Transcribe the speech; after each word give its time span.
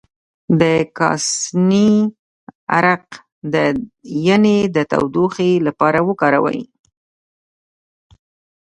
د 0.59 0.63
کاسني 0.97 1.91
عرق 2.77 3.05
د 3.53 3.55
ینې 4.27 4.59
د 4.75 4.77
تودوخې 4.91 5.51
لپاره 5.67 5.99
وکاروئ 6.09 6.61